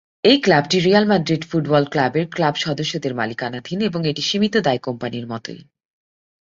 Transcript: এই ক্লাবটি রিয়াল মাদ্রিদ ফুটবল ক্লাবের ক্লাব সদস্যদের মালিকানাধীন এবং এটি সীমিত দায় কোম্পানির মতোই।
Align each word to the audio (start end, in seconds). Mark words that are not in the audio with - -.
এই 0.23 0.37
ক্লাবটি 0.41 0.77
রিয়াল 0.79 1.05
মাদ্রিদ 1.07 1.41
ফুটবল 1.51 1.83
ক্লাবের 1.85 2.25
ক্লাব 2.31 2.55
সদস্যদের 2.55 3.13
মালিকানাধীন 3.15 3.79
এবং 3.81 4.01
এটি 4.07 4.21
সীমিত 4.21 4.55
দায় 4.57 4.77
কোম্পানির 4.77 5.25
মতোই। 5.27 5.61